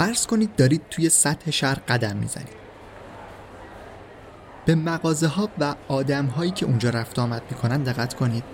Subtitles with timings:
[0.00, 2.56] فرض کنید دارید توی سطح شهر قدم می‌زنید.
[4.64, 8.44] به مغازه ها و آدم هایی که اونجا رفت آمد می‌کنن دقت کنید.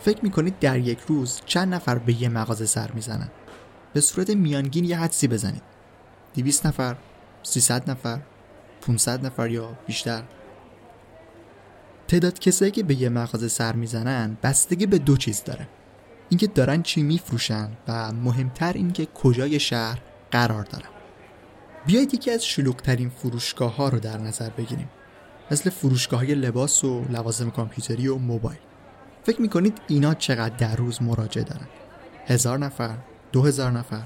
[0.00, 3.28] فکر می‌کنید در یک روز چند نفر به یه مغازه سر می‌زنن.
[3.92, 5.62] به صورت میانگین یه حدسی بزنید.
[6.34, 6.96] 200 نفر
[7.42, 8.20] 300 نفر
[8.80, 10.22] 500 نفر یا بیشتر.
[12.08, 15.68] تعداد کسایی که به یه مغازه سر می‌زنن بستگی به دو چیز داره.
[16.28, 19.98] اینکه دارن چی میفروشن و مهمتر اینکه کجای شهر
[20.30, 20.88] قرار دارن.
[21.86, 24.88] بیایید یکی از شلوغترین فروشگاه ها رو در نظر بگیریم.
[25.50, 28.58] مثل فروشگاه های لباس و لوازم کامپیوتری و موبایل.
[29.24, 31.66] فکر می‌کنید اینا چقدر در روز مراجعه دارن؟
[32.26, 32.94] هزار نفر
[33.32, 34.02] دو هزار نفر؟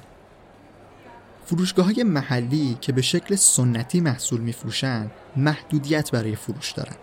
[1.44, 6.96] فروشگاه های محلی که به شکل سنتی محصول میفروشن محدودیت برای فروش دارن.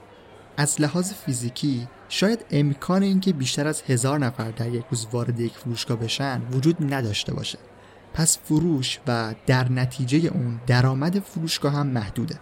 [0.59, 5.54] از لحاظ فیزیکی شاید امکان اینکه بیشتر از هزار نفر در یک روز وارد یک
[5.54, 7.59] فروشگاه بشن وجود نداشته باشه.
[8.14, 12.39] پس فروش و در نتیجه اون درآمد فروشگاه هم محدوده.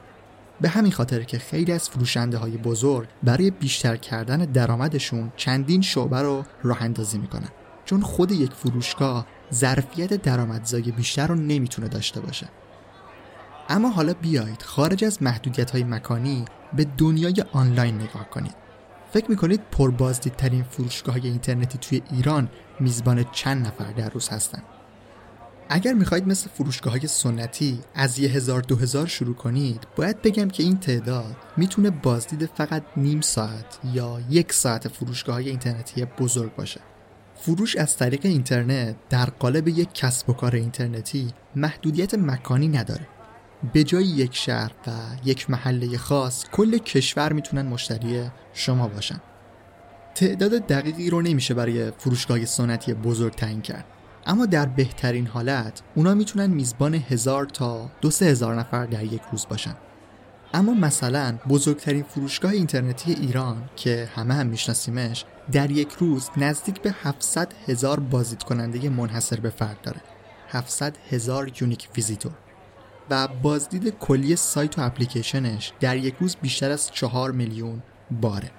[0.61, 6.21] به همین خاطر که خیلی از فروشنده های بزرگ برای بیشتر کردن درآمدشون چندین شعبه
[6.21, 7.49] رو راه اندازی می‌کنن.
[7.85, 12.47] چون خود یک فروشگاه ظرفیت درآمدزایی بیشتر رو نمی‌تونه داشته باشه.
[13.69, 18.55] اما حالا بیایید خارج از محدودیت های مکانی به دنیای آنلاین نگاه کنید.
[19.13, 24.63] فکر می‌کنید پربازدیدترین فروشگاه اینترنتی توی ایران میزبان چند نفر در روز هستند
[25.69, 30.47] اگر می‌خواهید مثل فروشگاه های سنتی از یه هزار دو هزار شروع کنید باید بگم
[30.47, 36.55] که این تعداد می‌تونه بازدید فقط نیم ساعت یا یک ساعت فروشگاه های اینترنتی بزرگ
[36.55, 36.81] باشه.
[37.35, 43.07] فروش از طریق اینترنت در قالب یک کسب و کار اینترنتی محدودیت مکانی نداره.
[43.73, 44.91] به جای یک شهر و
[45.25, 49.21] یک محله خاص کل کشور می‌تونن مشتری شما باشن.
[50.15, 53.85] تعداد دقیقی رو نمیشه برای فروشگاه سنتی بزرگ تعیین کرد.
[54.25, 59.21] اما در بهترین حالت اونا می‌تونن میزبان هزار تا دو سه هزار نفر در یک
[59.31, 59.75] روز باشن.
[60.53, 66.95] اما مثلا بزرگترین فروشگاه اینترنتی ایران که همه هم میشناسیمش در یک روز نزدیک به
[67.03, 70.01] 700 هزار بازدید کننده منحصر به فرد داره.
[70.49, 72.31] 700 هزار unique visitor.
[73.09, 77.83] و بازدید کلی سایت و اپلیکیشنش در یک روز بیشتر از 4 میلیون
[78.21, 78.51] باره.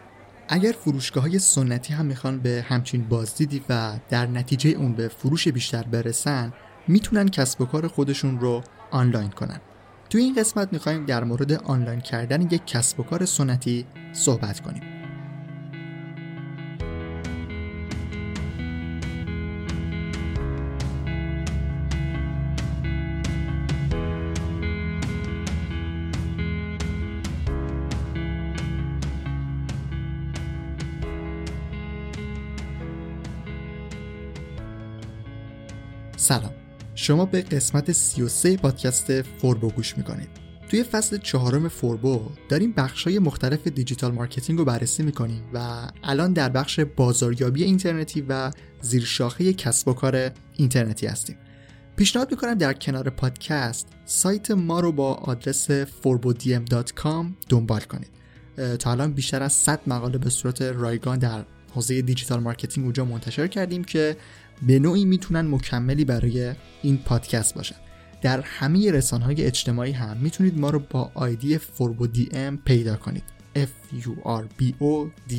[0.49, 5.49] اگر فروشگاه های سنتی هم می‌خوان به همچین بازدیدی و در نتیجه اون به فروش
[5.49, 6.53] بیشتر برسن
[6.89, 9.61] می‌تونن کسب و کار خودشون رو آنلاین کنن.
[10.11, 14.98] توی این قسمت می‌خوایم در مورد آنلاین کردن یک کسب و کار سنتی صحبت کنیم.
[37.09, 40.29] شما به قسمت 33 پادکست فوربو گوش می‌کنید.
[40.69, 46.49] توی فصل چهارم فوربو داریم بخشای مختلف digital marketing رو بررسی می‌کنیم و الان در
[46.49, 51.37] بخش بازاریابی اینترنتی و زیرشاخه کسب و کار اینترنتی هستیم.
[51.97, 58.11] پیشنهاد می‌کنم در کنار پادکست سایت ما رو با آدرس forbodm.com دنبال کنید.
[58.79, 63.47] تا الان بیشتر از 100 مقاله به صورت رایگان در حوزه digital marketing اونجا منتشر
[63.47, 64.17] کردیم که
[64.67, 67.77] به نوعی می‌تونن مکملی برای این پادکست باشن.
[68.23, 72.97] در همه رسانه های اجتماعی هم می‌تونید ما رو با آیدی فوربو دی ام پیدا
[72.97, 73.25] کنید.
[73.57, 75.35] F U R B O D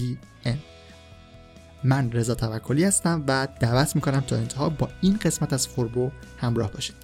[0.46, 0.58] M.
[1.84, 6.72] من رضا توکلی هستم و دعوت می‌کنم تا انتها با این قسمت از فوربو همراه
[6.72, 6.96] باشید.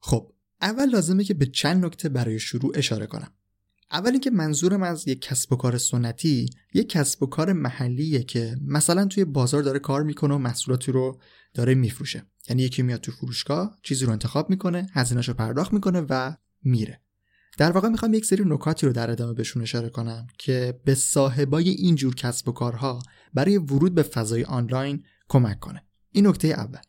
[0.00, 3.30] خب اول لازمه که به چند نکته برای شروع اشاره کنم.
[3.92, 8.56] اول اینکه منظورم از یک کسب و کار سنتی یک کسب و کار محلیه که
[8.66, 11.20] مثلا توی بازار داره کار می‌کنه و محصولاتی رو
[11.54, 12.26] داره میفروشه.
[12.48, 17.00] یعنی یکی میاد تو فروشگاه چیزی رو انتخاب می‌کنه هزینهش رو پرداخت می‌کنه و میره.
[17.58, 21.68] در واقع می‌خوام یک سری نکاتی رو در ادامه بهشون اشاره کنم که به صاحبای
[21.68, 23.02] این جور کسب و کارها
[23.34, 25.82] برای ورود به فضای آنلاین کمک کنه.
[26.12, 26.80] این نکته اول.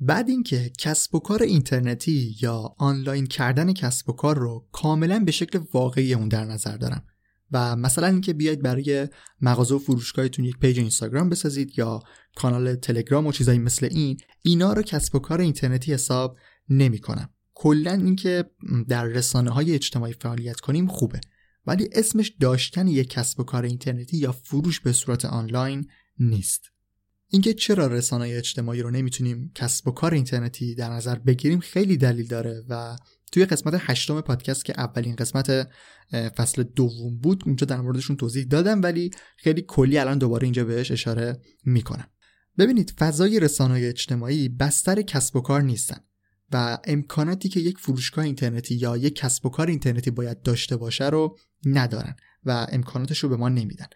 [0.00, 5.32] بعد اینکه کسب و کار اینترنتی یا آنلاین کردن کسب و کار رو کاملا به
[5.32, 7.04] شکل واقعی اون در نظر دارم.
[7.52, 9.08] و مثلا اینکه بیاید برای
[9.40, 12.00] مغازه و فروشگاهتون یک پیج اینستاگرام بسازید یا
[12.36, 16.36] کانال تلگرام و چیزایی مثل این اینا رو کسب و کار اینترنتی حساب
[16.68, 17.30] نمی کنم.
[17.54, 18.44] کلا اینکه
[18.88, 21.20] در رسانه های اجتماعی فعالیت کنیم خوبه.
[21.66, 26.70] ولی اسمش داشتن یک کسب و کار اینترنتی یا فروش به صورت آنلاین نیست.
[27.30, 32.26] اینکه چرا رسانه اجتماعی رو نمی‌تونیم کسب و کار اینترنتی در نظر بگیریم خیلی دلیل
[32.26, 32.96] داره و
[33.32, 35.68] توی قسمت هشتم پادکست که اولین قسمت
[36.36, 40.90] فصل دوم بود اونجا در موردشون توضیح دادم ولی خیلی کلی الان دوباره اینجا بهش
[40.90, 42.06] اشاره می‌کنم.
[42.58, 46.00] ببینید فضای رسانه اجتماعی بستر کسب و کار نیستن
[46.52, 51.08] و امکاناتی که یک فروشگاه اینترنتی یا یک کسب و کار اینترنتی باید داشته باشه
[51.08, 53.86] رو ندارن و امکاناتش رو به ما نمیدن.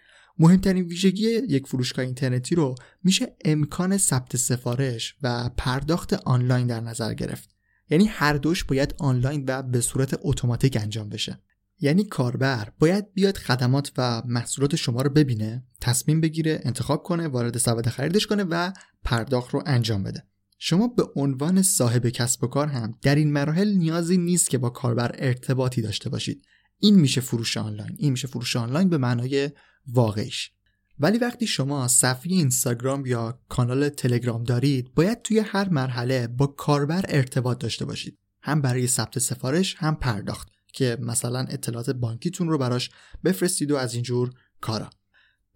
[0.43, 2.75] مهمترین ویژگی یک فروشگاه اینترنتی رو
[3.05, 7.51] میشه امکان ثبت سفارش و پرداخت آنلاین در نظر گرفت.
[7.91, 11.41] یعنی هر دوش باید آنلاین و به صورت اتوماتیک انجام بشه.
[11.81, 17.59] یعنی کاربر باید بیاد خدمات و محصولات شما رو ببینه تصمیم بگیره انتخاب کنه وارد
[17.59, 18.73] سبد خریدش کنه و
[19.05, 20.23] پرداخت رو انجام بده.
[20.59, 24.71] شما به عنوان صاحب کسب و کار هم در این مراحل نیازی نیست که با
[24.71, 26.47] کاربر ارتباطی داشته باشید.
[26.83, 27.97] این میشه فروش آنلاین.
[27.99, 29.51] این میشه فروش آنلاین به معنای
[29.87, 30.51] واقعیش.
[30.99, 37.05] ولی وقتی شما صفحه اینستاگرام یا کانال تلگرام دارید باید توی هر مرحله با کاربر
[37.09, 38.19] ارتباط داشته باشید.
[38.43, 42.91] هم برای ثبت سفارش هم پرداخت که مثلا اطلاعات بانکیتون رو براش
[43.25, 44.31] بفرستید و از اینجور
[44.61, 44.91] کارا.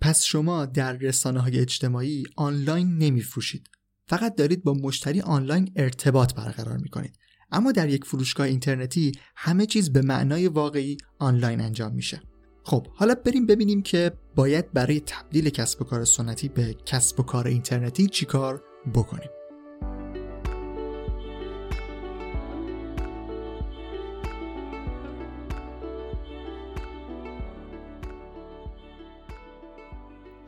[0.01, 3.69] پس شما در رسانه های اجتماعی آنلاین نمیفروشید.
[4.09, 7.19] فقط دارید با مشتری آنلاین ارتباط برقرار می‌کنید.
[7.53, 12.21] اما در یک فروشگاه اینترنتی همه چیز به معنای واقعی آنلاین انجام میشه.
[12.63, 17.23] خب حالا بریم ببینیم که باید برای تبدیل کسب و کار سنتی به کسب و
[17.23, 18.63] کار اینترنتی چیکار
[18.95, 19.31] بکنیم.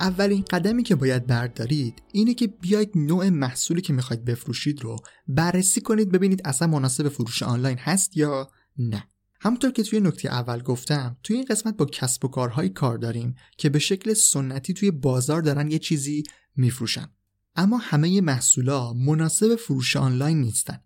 [0.09, 4.97] اولین قدمی که باید بردارید اینه که بیاید نوع محصولی که می‌خواید بفروشید رو
[5.29, 9.05] بررسی کنید ببینید اصلا مناسب فروش آنلاین هست یا نه.
[9.41, 13.35] همونطور که توی نکته اول گفتم توی این قسمت با کسب و کارهایی کار داریم
[13.59, 16.23] که به شکل سنتی توی بازار دارن یه چیزی
[16.57, 17.09] میفروشن.
[17.57, 20.81] اما همه محصولا مناسب فروش آنلاین نیستن.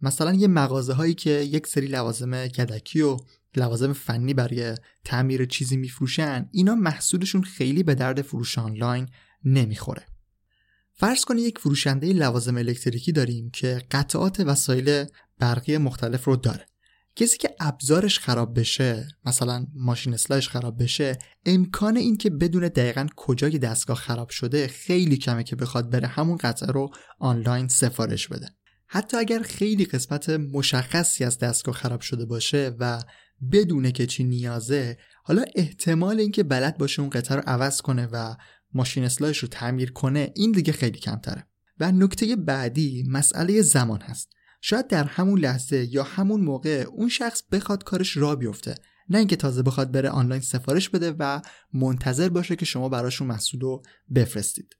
[0.00, 3.16] مثلا یه مغازه هایی که یک سری لوازم گدکی و
[3.56, 4.74] لوازم فنی برای
[5.04, 9.08] تعمیر چیزی میفروشن اینا محصولشون خیلی به درد فروش آنلاین
[9.44, 10.06] نمی‌خوره.
[10.92, 15.04] فرض کنید یک فروشنده لوازم الکتریکی داریم که قطعات وسایل
[15.38, 16.66] برقی مختلف رو داره.
[17.16, 23.06] کسی که ابزارش خراب بشه مثلا ماشین اصلاحش خراب بشه امکان این که بدون دقیقا
[23.16, 28.48] کجای دستگاه خراب شده خیلی کمه که بخواد بره همون قطعه رو آنلاین سفارش بده.
[28.86, 33.02] حتی اگر خیلی قسمت مشخصی از دستگاه خراب شده باشه و
[33.52, 38.36] بدونه که چی نیازه حالا احتمال اینکه بلد باشه اون قطعه رو عوض کنه و
[38.74, 41.46] ماشین اصلاحش رو تعمیر کنه این دیگه خیلی کمتره.
[41.80, 44.30] و نکته بعدی مسئله زمان هست.
[44.60, 48.74] شاید در همون لحظه یا همون موقع اون شخص بخواد کارش را بیفته.
[49.08, 51.40] نه اینکه تازه بخواد بره آنلاین سفارش بده و
[51.72, 53.82] منتظر باشه که شما براشون محصول رو
[54.14, 54.76] بفرستید.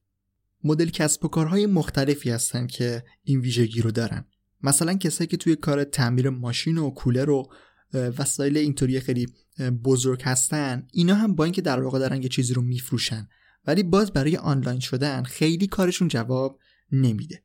[0.64, 4.24] مدل کسب و کارهای مختلفی هستن که این ویژگی رو دارن.
[4.62, 7.52] مثلا کسایی که توی کار تعمیر ماشین و کولر و
[7.94, 9.26] وسایل اینطوری خیلی
[9.84, 13.28] بزرگ هستن اینا هم با اینکه در واقع دارن یه چیزی رو میفروشن
[13.66, 16.58] ولی باز برای آنلاین شدن خیلی کارشون جواب
[16.92, 17.42] نمیده.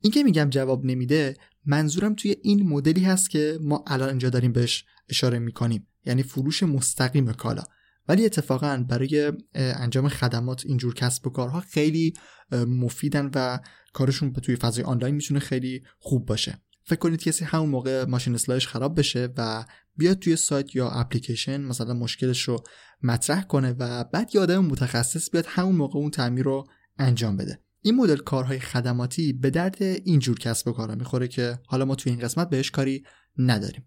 [0.00, 4.52] این که میگم جواب نمیده منظورم توی این مدلی هست که ما الان اینجا داریم
[4.52, 7.62] بهش اشاره می‌کنیم یعنی فروش مستقیم کالا.
[8.08, 12.12] ولی اتفاقا برای انجام خدمات اینجور کسب و کارها خیلی
[12.52, 13.58] مفیدن و
[13.92, 16.58] کارشون توی فضای آنلاین می‌تونه خیلی خوب باشه.
[16.84, 19.64] فکر کنید کسی همون موقع ماشین اصلاحش خراب بشه و
[19.96, 22.62] بیاد توی سایت یا اپلیکیشن مثلا مشکلش رو
[23.02, 26.64] مطرح کنه و بعد یه آدم متخصص بیاد همون موقع اون تعمیر رو
[26.98, 27.60] انجام بده.
[27.82, 32.12] این مدل کارهای خدماتی به درد اینجور کسب و کارا می‌خوره که حالا ما توی
[32.12, 33.04] این قسمت بهش کاری
[33.38, 33.86] نداریم.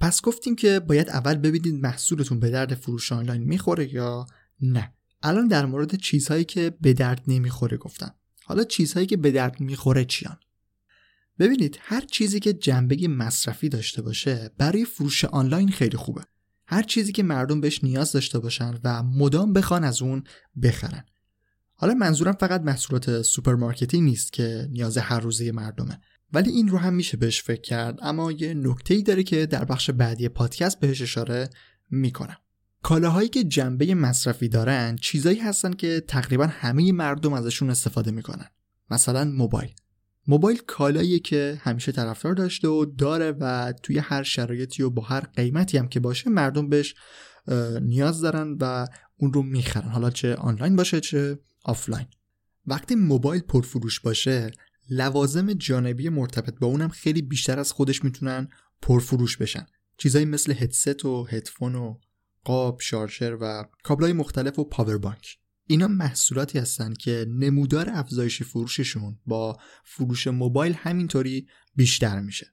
[0.00, 4.26] پس گفتیم که باید اول ببینید محصولتون به درد فروش آنلاین می‌خوره یا
[4.60, 4.94] نه.
[5.22, 8.14] الان در مورد چیزهایی که به درد نمی‌خوره گفتم.
[8.44, 10.36] حالا چیزهایی که به درد می‌خوره چیان؟
[11.38, 16.22] ببینید هر چیزی که جنبه مصرفی داشته باشه برای فروش آنلاین خیلی خوبه.
[16.66, 20.24] هر چیزی که مردم بهش نیاز داشته باشن و مدام بخوان از اون
[20.62, 21.04] بخرن.
[21.74, 26.00] حالا منظورم فقط محصولات سوپرمارکتی نیست که نیاز هر روزه مردمه.
[26.32, 29.64] ولی این رو هم میشه بهش فکر کرد اما یه نکته ای داره که در
[29.64, 31.50] بخش بعدی پادکست بهش اشاره
[31.90, 32.36] می‌کنم.
[32.82, 38.46] کالاهایی که جنبه مصرفی دارن چیزایی هستن که تقریبا همه مردم ازشون استفاده می‌کنن.
[38.90, 39.74] مثلا موبایل.
[40.26, 45.20] موبایل کالاییه که همیشه طرفدار داشته و داره و توی هر شرایطی و با هر
[45.20, 46.94] قیمتی هم که باشه مردم بهش
[47.80, 48.86] نیاز دارن و
[49.16, 49.88] اون رو می‌خرن.
[49.88, 52.06] حالا چه آنلاین باشه چه آفلاین.
[52.66, 54.50] وقتی موبایل پرفروش باشه
[54.90, 58.48] لوازم جانبی مرتبط با اونم خیلی بیشتر از خودش می‌تونن
[58.82, 59.66] پرفروش بشن.
[59.96, 61.98] چیزایی مثل هدست و هدفون و
[62.44, 69.18] قاب شارژر و کابلای مختلف و power bank اینا محصولاتی هستن که نمودار افزایش فروششون
[69.26, 72.46] با فروش موبایل همینطوری بیشتر میشه.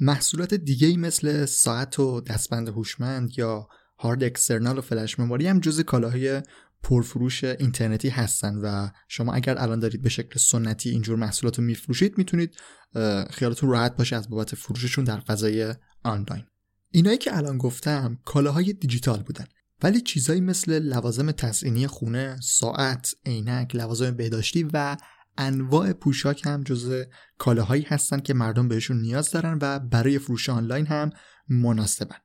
[0.00, 3.68] محصولات دیگه ای مثل ساعت و دستبند هوشمند یا
[3.98, 6.42] هارد external و flash memory هم جز کالاهای
[6.82, 12.18] پرفروش اینترنتی هستن و شما اگر الان دارید به شکل سنتی اینجور محصولات رو میفروشید
[12.18, 12.56] می‌تونید
[13.30, 16.44] خیالتون راحت باشه از بابت فروششون در فضای آنلاین.
[16.90, 19.44] اینایی که الان گفتم کالاهای دیجیتال بودن.
[19.82, 24.96] ولی چیزایی مثل لوازم تزئینی خونه، ساعت، عینک، لوازم بهداشتی و
[25.38, 27.04] انواع پوشاک هم جزء
[27.38, 31.10] کالاهایی هستن که مردم بهشون نیاز دارن و برای فروش آنلاین هم
[31.48, 32.16] مناسبن.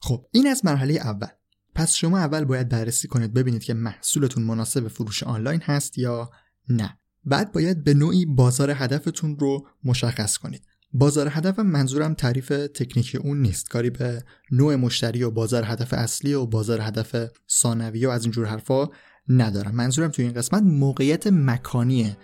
[0.00, 1.28] خب این از مرحله اول.
[1.74, 6.30] پس شما اول باید بررسی کنید ببینید که محصولتون مناسب فروش آنلاین هست یا
[6.68, 6.98] نه.
[7.24, 10.66] بعد باید به نوعی بازار هدفتون رو مشخص کنید.
[10.92, 13.70] بازار هدف منظورم تعریف تکنیکی اون نیست.
[13.70, 18.46] کاری به نوع مشتری و بازار هدف اصلی و بازار هدف ثانویه و از اینجور
[18.46, 18.88] حرفا
[19.28, 19.74] ندارم.
[19.74, 22.16] منظورم توی این قسمت موقعیت مکانی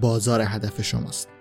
[0.00, 1.31] بازار هدف شماست.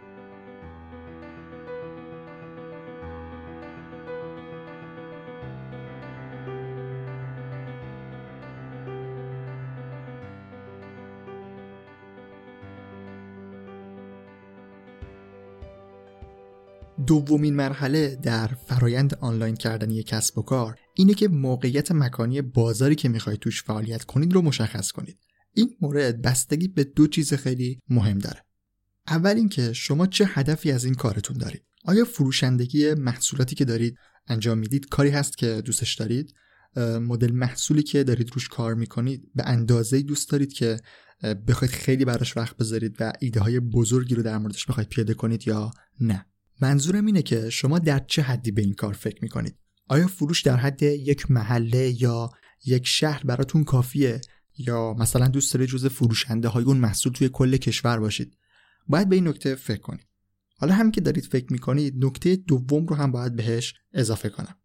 [17.11, 22.95] دومین مرحله در فرایند آنلاین کردن یک کسب و کار اینه که موقعیت مکانی بازاری
[22.95, 25.17] که می‌خواید توش فعالیت کنید رو مشخص کنید.
[25.53, 28.43] این مورد بستگی به دو چیز خیلی مهم داره.
[29.07, 31.63] اول اینکه شما چه هدفی از این کارتون دارید.
[31.85, 33.95] آیا فروشندگی محصولاتی که دارید
[34.27, 36.33] انجام می‌دید کاری هست که دوستش دارید؟
[37.01, 40.79] مدل محصولی که دارید روش کار می‌کنید به اندازه دوست دارید که
[41.47, 45.47] بخواید خیلی براش وقت بذارید و ایده های بزرگی رو در موردش بخواید پیاده کنید
[45.47, 46.25] یا نه؟
[46.61, 50.55] منظورم اینه که شما در چه حدی به این کار فکر می‌کنید؟ آیا فروش در
[50.55, 52.31] حد یک محله یا
[52.65, 54.21] یک شهر براتون کافیه؟
[54.57, 58.37] یا مثلا دوست دارید جز فروشنده های اون محصول توی کل کشور باشید؟
[58.87, 60.07] باید به این نکته فکر کنید.
[60.57, 64.55] حالا هم که دارید فکر می‌کنید نکته دوم رو هم باید بهش اضافه کنم.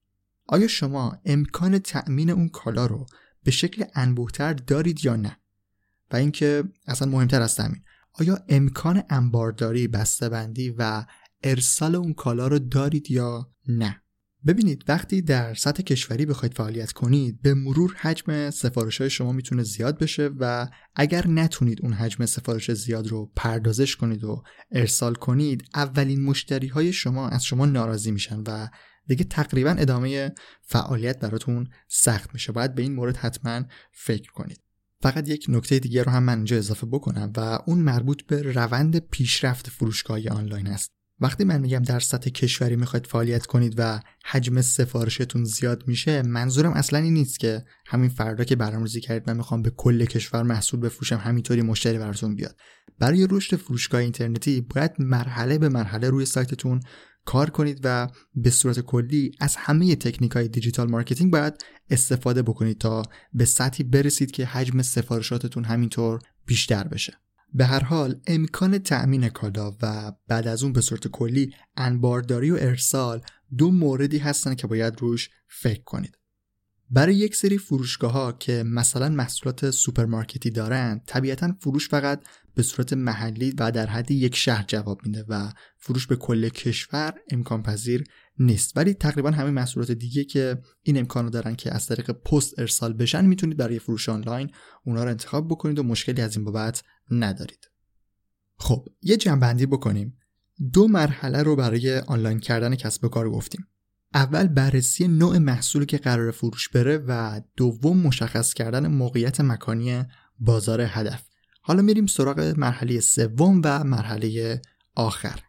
[0.47, 3.07] آیا شما امکان تأمین اون کالا رو
[3.45, 5.37] به شکل انبوهتر دارید یا نه؟
[6.11, 11.05] و اینکه اصلا مهمتر از تأمین آیا امکان انبارداری بسته‌بندی و
[11.43, 14.03] ارسال اون کالا رو دارید یا نه؟
[14.47, 19.63] ببینید وقتی در سطح کشوری بخواید فعالیت کنید به مرور حجم سفارش های شما می‌تونه
[19.63, 25.69] زیاد بشه و اگر نتونید اون حجم سفارش زیاد رو پردازش کنید و ارسال کنید
[25.75, 28.69] اولین مشتری های شما از شما ناراضی میشن و
[29.07, 32.53] دیگه تقریبا ادامه فعالیت براتون سخت میشه.
[32.53, 33.63] باید به این مورد حتما
[33.93, 34.61] فکر کنید.
[35.03, 38.99] فقط یک نکته دیگه رو هم من اینجا اضافه بکنم و اون مربوط به روند
[38.99, 40.96] پیشرفت فروشگاه آنلاین است.
[41.21, 46.73] وقتی من میگم در سطح کشوری می‌خواید فعالیت کنید و حجم سفارشتون زیاد میشه منظورم
[46.73, 50.81] اصلا این نیست که همین فردا که برنامه‌ریزی کردید من می‌خوام به کل کشور محصول
[50.81, 52.57] بفروشم همینطوری مشتری براتون بیاد.
[52.99, 56.81] برای رشد فروشگاه اینترنتی باید مرحله به مرحله روی سایتتون
[57.25, 61.55] کار کنید و به صورت کلی از همه تکنیک های digital marketing باید
[61.91, 67.26] استفاده بکنید تا به سطحی برسید که حجم سفارشاتتون همینطور بیشتر بشه.
[67.53, 72.57] به هر حال امکان تأمین کالا و بعد از اون به صورت کلی انبارداری و
[72.61, 73.21] ارسال
[73.59, 76.19] دو موردی هستن که باید روش فکر کنید.
[76.91, 82.25] برای یک سری فروشگاه ها که مثلا محصولات سوپرمارکتی دارن طبیعتا فروش فقط
[82.55, 87.15] به صورت محلی و در حد یک شهر جواب میده و فروش به کل کشور
[87.31, 88.05] امکان پذیر
[88.39, 88.77] نیست.
[88.77, 93.27] ولی تقریبا همه محصولات دیگه که این امکانو دارن که از طریق پست ارسال بشن
[93.27, 94.51] می‌تونید برای فروش آنلاین
[94.85, 97.71] اونا رو انتخاب بکنید و مشکلی از این بابت ندارید.
[98.59, 100.19] خب یه جنبندی بکنیم.
[100.73, 103.67] دو مرحله رو برای آنلاین کردن کسب و کار گفتیم.
[104.15, 110.05] اول بررسی نوع محصولی که قرار فروش بره و دوم مشخص کردن موقعیت مکانی
[110.39, 111.23] بازار هدف.
[111.61, 114.63] حالا میریم سراغ مرحله سوم و مرحله
[114.95, 115.41] آخر.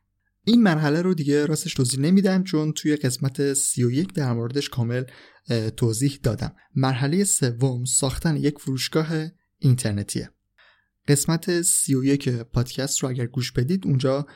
[0.43, 5.03] این مرحله رو دیگه راستش توضیح نمیدم چون توی قسمت 31 در موردش کامل
[5.77, 6.55] توضیح دادم.
[6.75, 9.07] مرحله سوم ساختن یک فروشگاه
[9.59, 10.29] اینترنتیه.
[11.07, 14.27] قسمت 31 پادکست رو اگر گوش بدید اونجا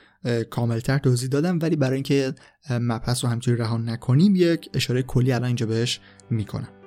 [0.49, 2.33] کاملتر توضیح دادم ولی برای اینکه
[2.69, 5.99] مبحث رو همینطوری رها نکنیم یک اشاره کلی الان اینجا بهش
[6.29, 6.80] می‌کنم.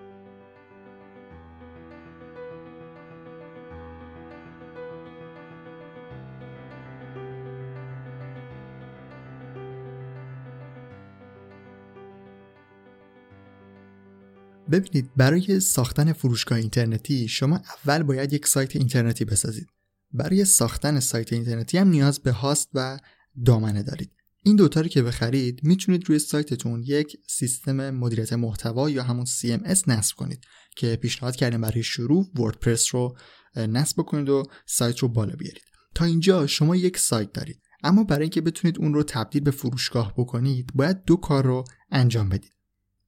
[14.70, 19.66] ببینید برای ساختن فروشگاه اینترنتی شما اول باید یک سایت اینترنتی بسازید.
[20.12, 22.98] برای ساختن سایت اینترنتی هم نیاز به هاست و
[23.44, 24.10] دامنه دارید.
[24.42, 29.88] این دوتا رو که بخرید می‌تونید روی سایتتون یک سیستم مدیریت محتوا یا همون CMS
[29.88, 30.44] نصب کنید
[30.76, 33.16] که پیشنهاد کردیم برای شروع وردپرس رو
[33.56, 35.62] نصب کنید و سایت رو بالا بیارید.
[35.94, 37.60] تا اینجا شما یک سایت دارید.
[37.84, 42.28] اما برای اینکه بتونید اون رو تبدیل به فروشگاه بکنید باید دو کار رو انجام
[42.28, 42.53] بدید.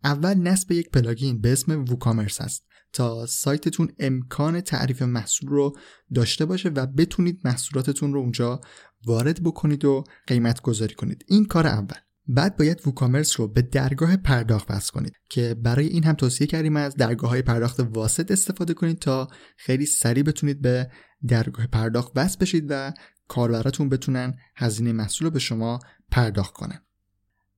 [0.07, 5.77] اول نصب یک پلاگین به اسم ووکامرس هست تا سایتتون امکان تعریف محصول رو
[6.15, 8.61] داشته باشه و بتونید محصولاتتون رو اونجا
[9.07, 11.25] وارد بکنید و قیمت گذاری کنید.
[11.29, 11.97] این کار اول.
[12.29, 16.77] بعد باید ووکامرس رو به درگاه پرداخت وصل کنید که برای این هم توصیه کردیم
[16.77, 20.91] از درگاه های پرداخت واسط استفاده کنید تا خیلی سریع بتونید به
[21.29, 22.93] درگاه پرداخت وصل بشید و
[23.29, 25.79] کاربراتون بتونن هزینه محصول رو به شما
[26.11, 26.86] پرداخت کنن.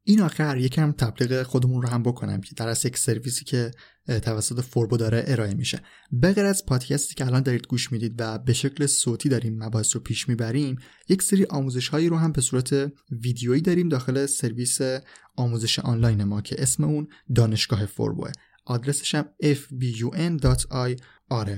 [0.08, 3.70] این آخر یکم تبلیغ خودمون رو هم بکنم که در از یک سرویسی که
[4.06, 5.80] توسط فوربو داره ارائه میشه.
[6.22, 10.02] بغیر از پادکستی که الان دارید گوش می‌دید و به شکل صوتی داریم مباحث رو
[10.02, 10.76] پیش می‌بریم
[11.08, 14.78] یک سری آموزش هایی رو هم به صورت ویدیویی داریم داخل سرویس
[15.36, 18.30] آموزش آنلاین ما که اسم اون دانشگاه فوربوه.
[18.64, 21.00] آدرسش هم fbun.i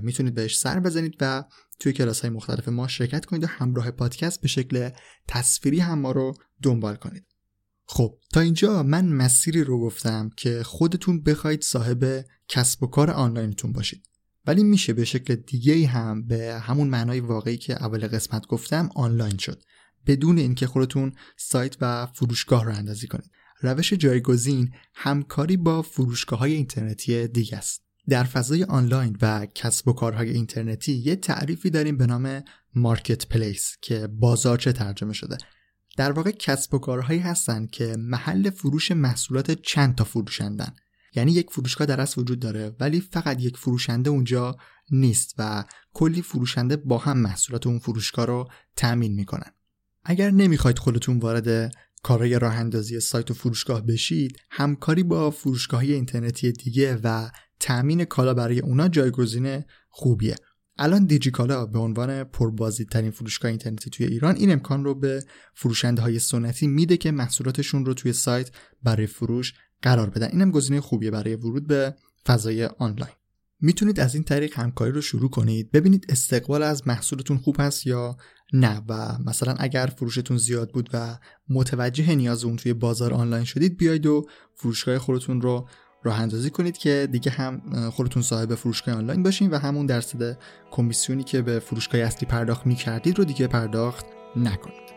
[0.03, 1.45] می‌تونید بهش سر بزنید و
[1.81, 4.91] توی کلاس های مختلف ما شرکت کنید و همراه پادکست به شکل
[5.29, 7.30] تصویری هم ما رو دنبال کنید.
[7.93, 13.73] خب تا اینجا من مسیری رو گفتم که خودتون بخواید صاحب کسب و کار آنلاینتون
[13.73, 14.09] باشید.
[14.47, 19.37] ولی میشه به شکل دیگه هم به همون معنای واقعی که اول قسمت گفتم آنلاین
[19.37, 19.63] شد.
[20.07, 23.31] بدون اینکه خودتون سایت و فروشگاه رو اندازی کنید.
[23.61, 27.83] روش جایگزین همکاری با فروشگاه های اینترنتی دیگه است.
[28.09, 32.43] در فضای آنلاین و کسب و کارهای اینترنتی یه تعریفی داریم به نام
[32.75, 35.39] مارکت پلیس که بازارچه ترجمه شده.
[35.97, 40.75] در واقع کسب و کارهایی هستند که محل فروش محصولات چند تا فروشندن.
[41.15, 44.57] یعنی یک فروشگاه در اصل وجود داره ولی فقط یک فروشنده اونجا
[44.91, 49.51] نیست و کلی فروشنده با هم محصولات اون فروشگاه رو تأمین می‌کنن.
[50.05, 56.53] اگر نمی‌خواید خودتون وارد کارهای راه اندازی سایت و فروشگاه بشید همکاری با فروشگاهی اینترنتی
[56.53, 57.31] دیگه و
[57.61, 60.37] تأمین کالا برای اونا جایگزین خوبیه.
[60.79, 65.25] الان دیجیکالا به عنوان پربازدیدترین فروشگاه اینترنتی توی ایران این امکان رو به
[65.55, 68.51] فروشنده های سنتی میده که محصولاتشون رو توی سایت
[68.83, 70.29] برای فروش قرار بدن.
[70.29, 71.95] اینم گزینه خوبیه برای ورود به
[72.27, 73.13] فضای آنلاین.
[73.61, 75.71] می‌تونید از این طریق همکاری رو شروع کنید.
[75.71, 78.17] ببینید استقبال از محصولتون خوب هست یا
[78.53, 83.77] نه و مثلا اگر فروشتون زیاد بود و متوجه نیاز اون توی بازار آنلاین شدید
[83.77, 85.69] بیاید و فروشگاه خودتون رو
[86.03, 90.39] راه اندازی کنید که دیگه هم خودتون صاحب فروشگاه آنلاین باشین و همون درصد
[90.71, 94.91] کمیسیونی که به فروشگاه اصلی پرداخت می‌کردید رو دیگه پرداخت نکنید.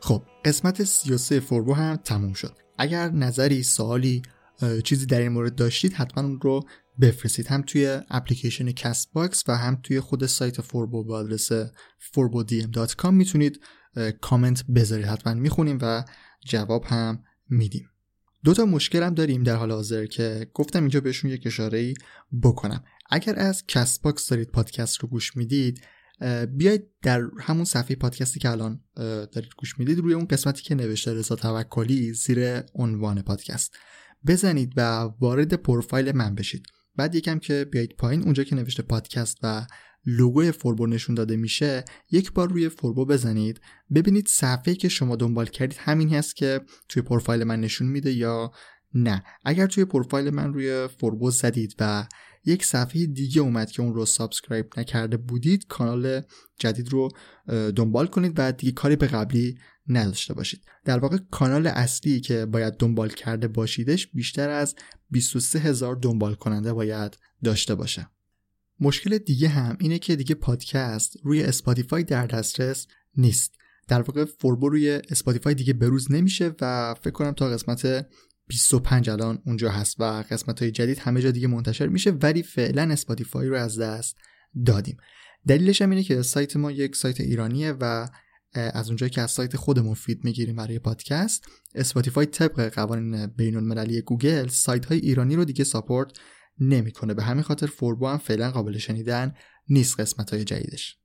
[0.00, 2.56] خب قسمت 33 فوربو هم تموم شد.
[2.78, 4.22] اگر نظری سوالی
[4.84, 6.60] چیزی در این مورد داشتید حتما اون رو
[7.00, 7.46] بفرستید.
[7.46, 11.52] هم توی اپلیکیشن کست باکس و هم توی خود سایت فوربو با آدرس
[12.12, 13.60] forbodm.com می‌تونید
[14.20, 15.06] کامنت بذارید.
[15.06, 16.04] حتما می‌خونیم و
[16.46, 17.88] جواب هم میدیم.
[18.44, 21.94] دو تا مشکل هم داریم در حال حاضر که گفتم اینجا بهشون یک اشاره ای
[22.42, 22.84] بکنم.
[23.10, 25.80] اگر از کست باکس دارید پادکست رو گوش می‌دید
[26.56, 31.14] بیاید در همون صفحه پادکستی که الان دارید گوش می‌دید روی اون قسمتی که نوشته
[31.14, 33.76] رضا توکلی زیر عنوان پادکست.
[34.26, 36.66] بزنید و وارد پروفایل من بشید.
[36.96, 39.66] بعد یکم که بیایید پایین اونجا که نوشته پادکست و
[40.06, 43.60] لوگوی فوربو نشون داده میشه یک بار روی فوربو بزنید.
[43.94, 48.52] ببینید صفحه که شما دنبال کردید همین هست که توی پروفایل من نشون میده یا
[48.94, 49.24] نه.
[49.44, 52.06] اگر توی پروفایل من روی فوربو زدید و
[52.44, 56.22] یک صفحه دیگه اومد که اون رو subscribe نکرده بودید کانال
[56.58, 57.08] جدید رو
[57.76, 60.64] دنبال کنید و دیگه کاری به قبلی نداشته باشید.
[60.84, 64.74] در واقع کانال اصلی که باید دنبال کرده باشیدش بیشتر از
[65.10, 68.08] 23 هزار دنبال کننده باید داشته باشه.
[68.80, 73.54] مشکل دیگه هم اینه که دیگه پادکست روی اسپاتیفای در دسترس نیست.
[73.88, 78.06] در واقع فوربو روی اسپاتیفای دیگه بروز نمیشه و فکر کنم تا قسمت
[78.46, 82.82] 25 الان اونجا هست و قسمت های جدید همه جا دیگه منتشر میشه ولی فعلا
[82.92, 84.16] اسپاتیفای رو از دست
[84.66, 84.96] دادیم.
[85.46, 88.08] دلیلش هم اینه که سایت ما یک سایت ایرانیه و
[88.54, 94.00] از اونجایی که از سایت خودمون feed می‌گیریم برای پادکست اسپاتیفای طبق قوانین بین المللی
[94.00, 96.12] گوگل سایت های ایرانی رو دیگه support
[96.58, 97.14] نمی‌کنه.
[97.14, 99.34] به همین خاطر فوربو هم فعلا قابل شنیدن
[99.68, 100.98] نیست قسمت های جدیدش.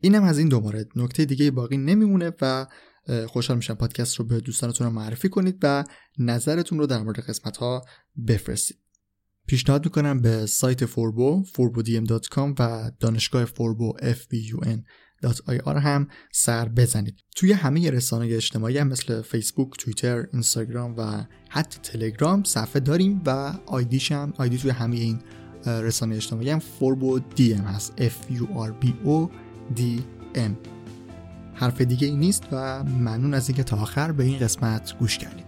[0.00, 0.86] اینم از این دو مورد.
[0.96, 2.66] نکته دیگه باقی نمیمونه و
[3.26, 5.84] خوشحال میشم پادکست رو به دوستانتون رو معرفی کنید و
[6.18, 7.84] نظرتون رو در مورد قسمت ها
[8.26, 8.78] بفرستید.
[9.46, 13.96] پیشنهاد می‌کنم به سایت فوربو forbodm.com و دانشگاه فوربو
[15.24, 17.20] fbun.ir هم سر بزنید.
[17.36, 23.52] توی همه رسانه اجتماعی هم مثل فیسبوک، توییتر، اینستاگرام و حتی تلگرام صفحه داریم و
[23.66, 25.18] آیدیش هم آیدی توی همه این
[25.66, 27.92] رسانه اجتماعی هم فوربو دی ام هست.
[27.98, 29.30] F U R B O
[29.76, 29.82] D
[31.54, 35.45] حرف دیگه ای نیست و ممنون از اینکه تا آخر به این قسمت گوش کردید.